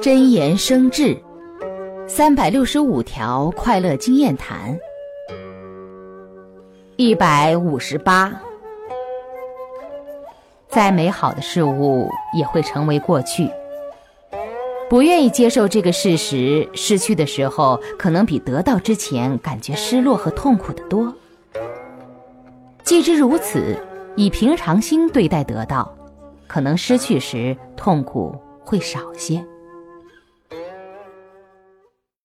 [0.00, 1.16] 真言生智
[2.06, 4.78] 三百六十五条快乐经验谈
[6.96, 8.32] 一百五十八。
[10.68, 13.50] 再美好的事物也会成为过去。
[14.88, 21.12] 不愿意接受这个事实失去的时候可能比得到之前感觉失落和痛苦的多。
[22.84, 23.76] 既知如此
[24.14, 25.92] 以平常心对待得到
[26.46, 29.44] 可能失去时痛苦会少些